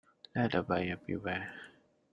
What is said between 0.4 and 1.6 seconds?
the buyer beware.